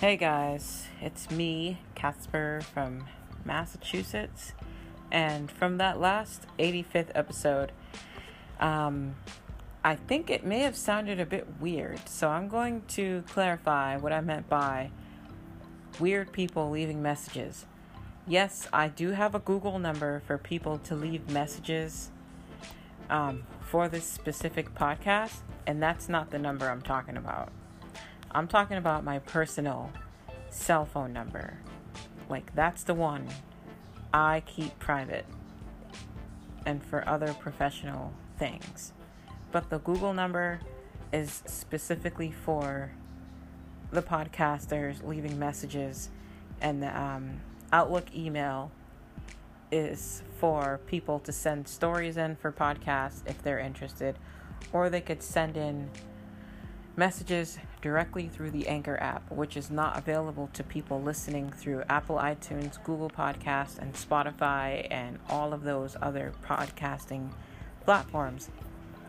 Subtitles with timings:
[0.00, 3.06] Hey guys, it's me, Casper from
[3.44, 4.52] Massachusetts,
[5.10, 7.72] and from that last 85th episode,
[8.60, 9.16] um,
[9.82, 14.12] I think it may have sounded a bit weird, so I'm going to clarify what
[14.12, 14.92] I meant by
[15.98, 17.66] weird people leaving messages.
[18.24, 22.12] Yes, I do have a Google number for people to leave messages
[23.10, 27.50] um, for this specific podcast, and that's not the number I'm talking about.
[28.30, 29.90] I'm talking about my personal
[30.50, 31.58] cell phone number.
[32.28, 33.26] Like, that's the one
[34.12, 35.24] I keep private
[36.66, 38.92] and for other professional things.
[39.50, 40.60] But the Google number
[41.12, 42.92] is specifically for
[43.90, 46.10] the podcasters leaving messages,
[46.60, 47.40] and the um,
[47.72, 48.70] Outlook email
[49.72, 54.18] is for people to send stories in for podcasts if they're interested,
[54.72, 55.90] or they could send in
[56.98, 62.16] messages directly through the Anchor app, which is not available to people listening through Apple
[62.16, 67.30] iTunes, Google Podcasts, and Spotify, and all of those other podcasting
[67.84, 68.50] platforms.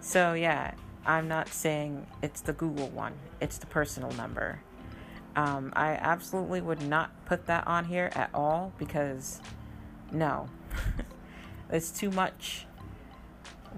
[0.00, 4.60] So, yeah, I'm not saying it's the Google one, it's the personal number.
[5.34, 9.40] Um, I absolutely would not put that on here at all because
[10.12, 10.48] no,
[11.70, 12.66] it's too much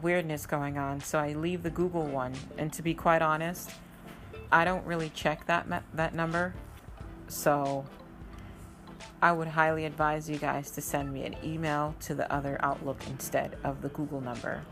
[0.03, 1.01] weirdness going on.
[1.01, 2.35] So I leave the Google one.
[2.59, 3.71] And to be quite honest,
[4.53, 6.55] I don't really check that that number,
[7.29, 7.85] so
[9.21, 13.01] I would highly advise you guys to send me an email to the other Outlook
[13.09, 14.63] instead of the Google number.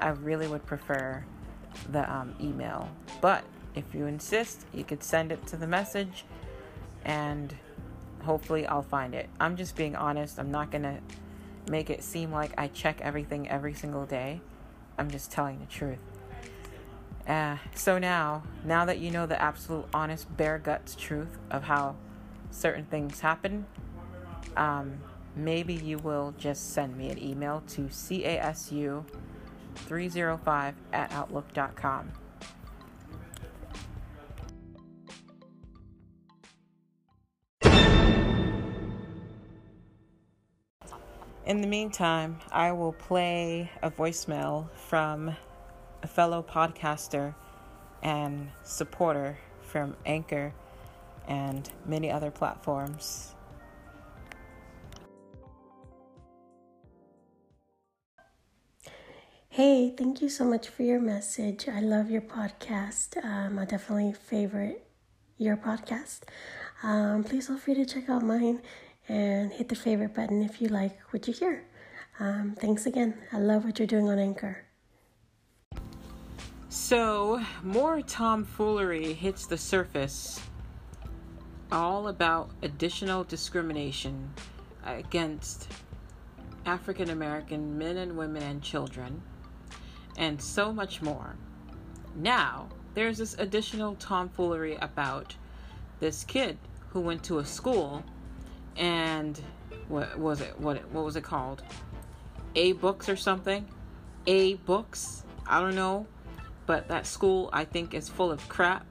[0.00, 1.24] I really would prefer
[1.90, 2.88] the um, email,
[3.20, 6.24] but if you insist, you could send it to the message,
[7.04, 7.54] and
[8.22, 9.28] hopefully I'll find it.
[9.38, 10.38] I'm just being honest.
[10.38, 11.00] I'm not gonna
[11.68, 14.40] make it seem like I check everything every single day.
[14.98, 15.98] I'm just telling the truth.
[17.26, 21.96] Uh, so now, now that you know the absolute honest, bare guts truth of how
[22.50, 23.64] certain things happen,
[24.56, 24.98] um,
[25.36, 32.12] maybe you will just send me an email to casu305 at outlook.com.
[41.46, 45.34] In the meantime, I will play a voicemail from
[46.02, 47.34] a fellow podcaster
[48.02, 50.52] and supporter from Anchor
[51.28, 53.34] and many other platforms.
[59.48, 61.68] Hey, thank you so much for your message.
[61.68, 63.22] I love your podcast.
[63.24, 64.86] Um, I definitely favorite
[65.38, 66.20] your podcast.
[66.82, 68.62] Um, please feel free to check out mine
[69.08, 71.64] and hit the favorite button if you like what you hear.
[72.20, 73.14] Um, thanks again.
[73.32, 74.69] I love what you're doing on Anchor.
[76.72, 80.40] So, more tomfoolery hits the surface,
[81.72, 84.32] all about additional discrimination
[84.84, 85.66] against
[86.64, 89.20] African American men and women and children,
[90.16, 91.34] and so much more.
[92.14, 95.34] Now, there's this additional tomfoolery about
[95.98, 96.56] this kid
[96.90, 98.04] who went to a school
[98.76, 99.42] and
[99.88, 101.64] what was it what what was it called?
[102.54, 103.66] A books or something?
[104.28, 105.24] A books?
[105.48, 106.06] I don't know
[106.66, 108.86] but that school I think is full of crap.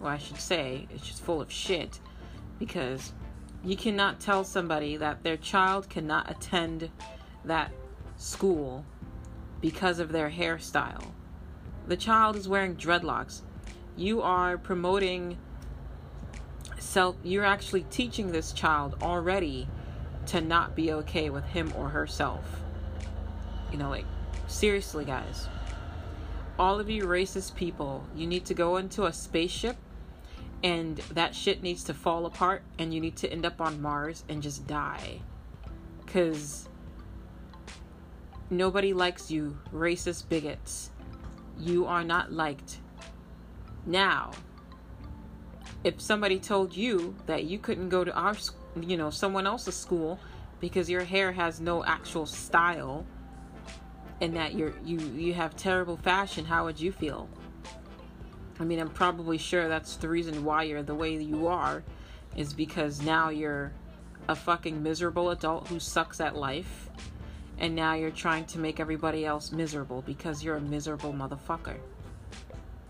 [0.00, 2.00] Well, I should say it's just full of shit
[2.58, 3.12] because
[3.64, 6.90] you cannot tell somebody that their child cannot attend
[7.44, 7.72] that
[8.16, 8.84] school
[9.60, 11.12] because of their hairstyle.
[11.86, 13.42] The child is wearing dreadlocks.
[13.96, 15.38] You are promoting
[16.78, 19.68] self, you're actually teaching this child already
[20.26, 22.44] to not be okay with him or herself.
[23.70, 24.06] You know, like,
[24.48, 25.48] seriously, guys
[26.62, 29.76] all of you racist people, you need to go into a spaceship
[30.62, 34.22] and that shit needs to fall apart and you need to end up on Mars
[34.28, 35.18] and just die.
[36.06, 36.68] Because
[38.48, 40.92] nobody likes you, racist bigots.
[41.58, 42.78] You are not liked.
[43.84, 44.30] Now,
[45.82, 48.36] if somebody told you that you couldn't go to our,
[48.80, 50.20] you know, someone else's school
[50.60, 53.04] because your hair has no actual style,
[54.22, 57.28] and that you're you you have terrible fashion, how would you feel?
[58.60, 61.82] I mean, I'm probably sure that's the reason why you're the way you are
[62.36, 63.72] is because now you're
[64.28, 66.88] a fucking miserable adult who sucks at life
[67.58, 71.78] and now you're trying to make everybody else miserable because you're a miserable motherfucker.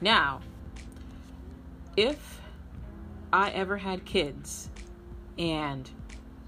[0.02, 0.40] Now,
[1.96, 2.40] if
[3.32, 4.68] I ever had kids
[5.38, 5.88] and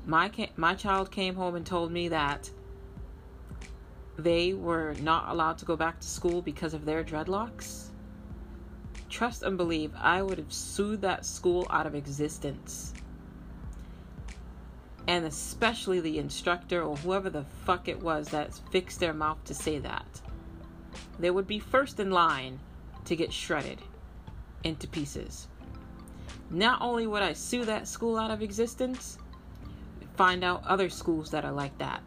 [0.04, 2.50] my my child came home and told me that
[4.16, 7.88] they were not allowed to go back to school because of their dreadlocks,
[9.10, 12.92] trust and believe I would have sued that school out of existence.
[15.06, 19.54] and especially the instructor or whoever the fuck it was that fixed their mouth to
[19.54, 20.06] say that.
[21.18, 22.58] They would be first in line
[23.04, 23.80] to get shredded
[24.62, 25.48] into pieces.
[26.50, 29.18] Not only would I sue that school out of existence,
[30.16, 32.02] find out other schools that are like that.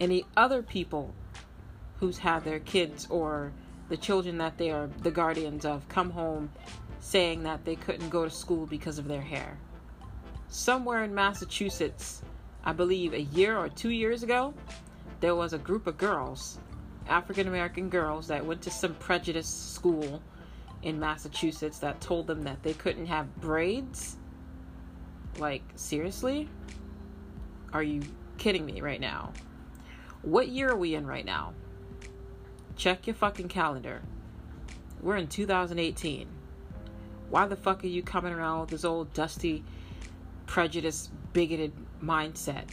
[0.00, 1.14] Any other people
[1.98, 3.52] who's had their kids or
[3.88, 6.50] the children that they are the guardians of come home
[7.00, 9.58] saying that they couldn't go to school because of their hair.
[10.48, 12.22] Somewhere in Massachusetts,
[12.64, 14.54] I believe a year or two years ago,
[15.20, 16.58] there was a group of girls,
[17.08, 20.22] African American girls, that went to some prejudice school
[20.82, 24.16] in Massachusetts that told them that they couldn't have braids.
[25.38, 26.48] Like, seriously?
[27.72, 28.02] Are you
[28.38, 29.32] kidding me right now?
[30.22, 31.54] What year are we in right now?
[32.76, 34.02] Check your fucking calendar.
[35.00, 36.26] We're in 2018.
[37.30, 39.62] Why the fuck are you coming around with this old dusty,
[40.46, 41.72] prejudiced, bigoted
[42.02, 42.64] mindset?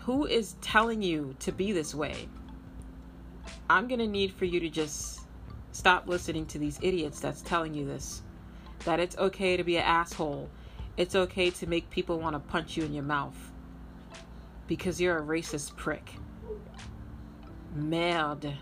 [0.00, 2.28] Who is telling you to be this way?
[3.68, 5.20] I'm gonna need for you to just
[5.72, 8.22] stop listening to these idiots that's telling you this.
[8.86, 10.48] That it's okay to be an asshole.
[10.96, 13.52] It's okay to make people want to punch you in your mouth.
[14.66, 16.14] Because you're a racist prick.
[17.74, 18.56] Merde.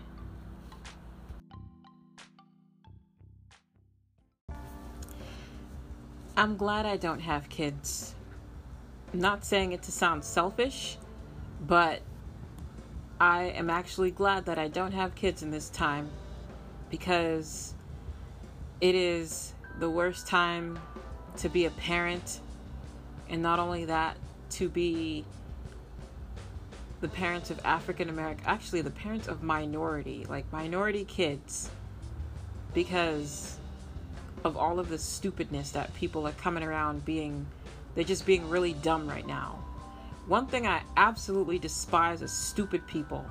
[6.37, 8.13] I'm glad I don't have kids.
[9.13, 10.97] I'm not saying it to sound selfish,
[11.65, 12.01] but
[13.19, 16.09] I am actually glad that I don't have kids in this time
[16.89, 17.73] because
[18.81, 20.77] it is the worst time
[21.37, 22.41] to be a parent,
[23.29, 24.17] and not only that,
[24.51, 25.23] to be
[27.05, 31.69] the parents of African American, actually, the parents of minority, like minority kids,
[32.73, 33.59] because
[34.43, 37.45] of all of the stupidness that people are coming around being
[37.93, 39.63] they're just being really dumb right now.
[40.25, 43.23] One thing I absolutely despise is stupid people.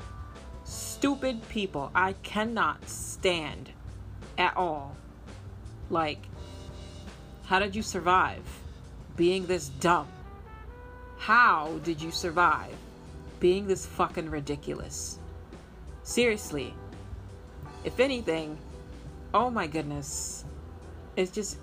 [0.63, 1.91] Stupid people.
[1.97, 3.71] I cannot stand
[4.39, 4.95] at all.
[5.91, 6.21] Like,
[7.47, 8.45] how did you survive
[9.17, 10.07] being this dumb?
[11.19, 12.77] How did you survive
[13.45, 15.19] being this fucking ridiculous?
[16.03, 16.73] Seriously.
[17.85, 18.57] If anything,
[19.35, 20.47] oh my goodness.
[21.15, 21.59] It's just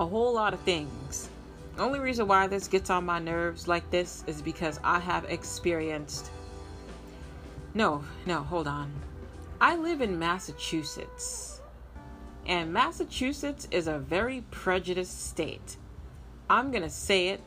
[0.00, 1.28] a whole lot of things.
[1.76, 5.24] The only reason why this gets on my nerves like this is because I have
[5.26, 6.32] experienced.
[7.74, 8.90] No, no, hold on.
[9.60, 11.60] I live in Massachusetts.
[12.44, 15.76] And Massachusetts is a very prejudiced state.
[16.50, 17.40] I'm going to say it,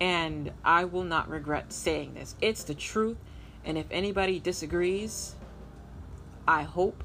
[0.00, 2.36] and I will not regret saying this.
[2.40, 3.16] It's the truth,
[3.64, 5.34] and if anybody disagrees,
[6.46, 7.02] I hope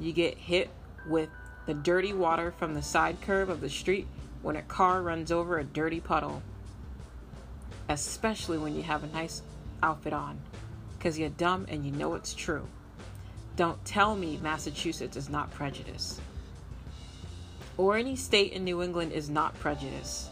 [0.00, 0.70] you get hit
[1.08, 1.28] with
[1.66, 4.06] the dirty water from the side curb of the street
[4.42, 6.42] when a car runs over a dirty puddle.
[7.88, 9.42] Especially when you have a nice
[9.82, 10.38] outfit on,
[10.96, 12.66] because you're dumb and you know it's true.
[13.56, 16.20] Don't tell me Massachusetts is not prejudice.
[17.76, 20.30] Or any state in New England is not prejudice.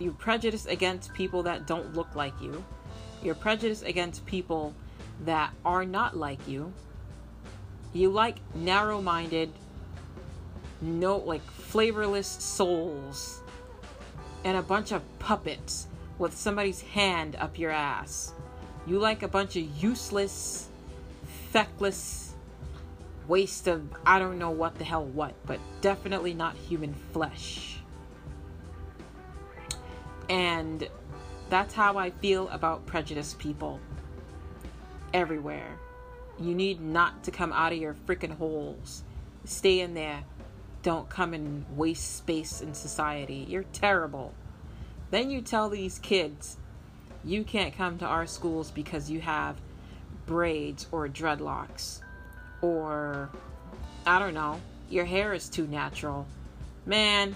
[0.00, 2.64] You're prejudiced against people that don't look like you.
[3.22, 4.74] You're prejudiced against people
[5.24, 6.72] that are not like you
[7.92, 9.52] you like narrow minded,
[10.80, 13.42] no, like flavorless souls
[14.44, 18.32] and a bunch of puppets with somebody's hand up your ass.
[18.86, 20.68] You like a bunch of useless,
[21.50, 22.34] feckless
[23.26, 27.79] waste of I don't know what the hell what, but definitely not human flesh.
[30.30, 30.88] And
[31.50, 33.80] that's how I feel about prejudiced people
[35.12, 35.76] everywhere.
[36.38, 39.02] You need not to come out of your freaking holes.
[39.44, 40.22] Stay in there.
[40.82, 43.44] Don't come and waste space in society.
[43.48, 44.32] You're terrible.
[45.10, 46.56] Then you tell these kids,
[47.24, 49.56] you can't come to our schools because you have
[50.26, 52.00] braids or dreadlocks.
[52.62, 53.30] Or,
[54.06, 56.26] I don't know, your hair is too natural.
[56.86, 57.34] Man,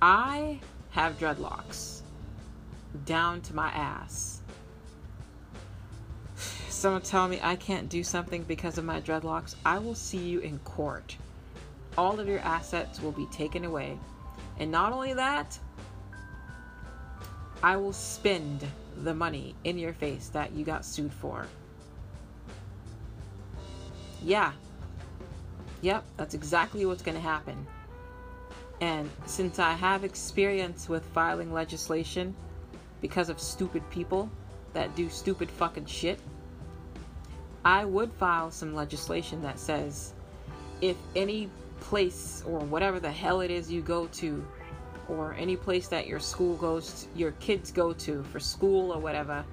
[0.00, 0.60] I
[0.92, 2.00] have dreadlocks
[3.04, 4.42] down to my ass
[6.68, 10.40] someone tell me I can't do something because of my dreadlocks, I will see you
[10.40, 11.16] in court.
[11.96, 13.98] All of your assets will be taken away.
[14.58, 15.58] And not only that,
[17.62, 18.66] I will spend
[19.02, 21.46] the money in your face that you got sued for.
[24.22, 24.52] Yeah.
[25.82, 27.66] Yep, that's exactly what's going to happen.
[28.82, 32.34] And since I have experience with filing legislation
[33.00, 34.28] because of stupid people
[34.72, 36.18] that do stupid fucking shit,
[37.64, 40.14] I would file some legislation that says
[40.80, 41.48] if any
[41.78, 44.44] place or whatever the hell it is you go to
[45.08, 48.98] or any place that your school goes to, your kids go to for school or
[48.98, 49.44] whatever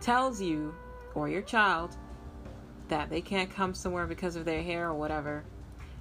[0.00, 0.74] tells you
[1.14, 1.94] or your child
[2.88, 5.44] that they can't come somewhere because of their hair or whatever,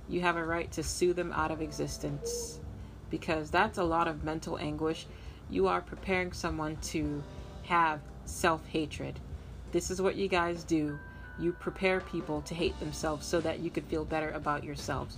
[0.08, 2.60] you have a right to sue them out of existence
[3.10, 5.08] because that's a lot of mental anguish.
[5.50, 7.24] You are preparing someone to
[7.64, 9.20] have self hatred.
[9.72, 10.98] This is what you guys do.
[11.40, 15.18] You prepare people to hate themselves so that you could feel better about yourselves.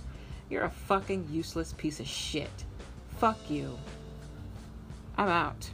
[0.50, 2.64] You're a fucking useless piece of shit.
[3.18, 3.78] Fuck you.
[5.16, 5.70] I'm out.